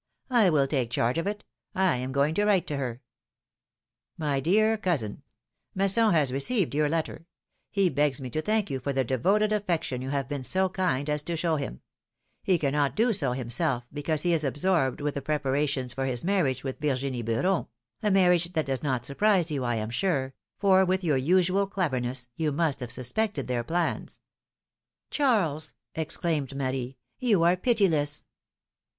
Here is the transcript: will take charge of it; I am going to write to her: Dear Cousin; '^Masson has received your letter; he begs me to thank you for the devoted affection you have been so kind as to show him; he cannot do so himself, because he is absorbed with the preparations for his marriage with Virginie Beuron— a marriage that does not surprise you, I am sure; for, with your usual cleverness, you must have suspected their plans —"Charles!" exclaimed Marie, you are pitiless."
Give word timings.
will 0.31 0.65
take 0.65 0.89
charge 0.89 1.19
of 1.19 1.27
it; 1.27 1.45
I 1.75 1.97
am 1.97 2.11
going 2.11 2.33
to 2.33 2.43
write 2.43 2.65
to 2.65 2.77
her: 2.77 3.03
Dear 4.17 4.75
Cousin; 4.79 5.21
'^Masson 5.77 6.11
has 6.13 6.33
received 6.33 6.73
your 6.73 6.89
letter; 6.89 7.27
he 7.69 7.87
begs 7.87 8.19
me 8.19 8.31
to 8.31 8.41
thank 8.41 8.71
you 8.71 8.79
for 8.79 8.93
the 8.93 9.03
devoted 9.03 9.51
affection 9.51 10.01
you 10.01 10.09
have 10.09 10.27
been 10.27 10.43
so 10.43 10.69
kind 10.69 11.07
as 11.07 11.21
to 11.21 11.37
show 11.37 11.55
him; 11.57 11.81
he 12.41 12.57
cannot 12.57 12.95
do 12.95 13.13
so 13.13 13.33
himself, 13.33 13.85
because 13.93 14.23
he 14.23 14.33
is 14.33 14.43
absorbed 14.43 15.01
with 15.01 15.13
the 15.13 15.21
preparations 15.21 15.93
for 15.93 16.07
his 16.07 16.23
marriage 16.23 16.63
with 16.63 16.79
Virginie 16.79 17.21
Beuron— 17.23 17.67
a 18.01 18.09
marriage 18.09 18.53
that 18.53 18.65
does 18.65 18.81
not 18.81 19.05
surprise 19.05 19.51
you, 19.51 19.63
I 19.63 19.75
am 19.75 19.91
sure; 19.91 20.33
for, 20.57 20.83
with 20.83 21.03
your 21.03 21.17
usual 21.17 21.67
cleverness, 21.67 22.27
you 22.35 22.51
must 22.51 22.79
have 22.79 22.91
suspected 22.91 23.45
their 23.47 23.63
plans 23.63 24.19
—"Charles!" 25.11 25.75
exclaimed 25.93 26.55
Marie, 26.55 26.97
you 27.19 27.43
are 27.43 27.55
pitiless." 27.55 28.25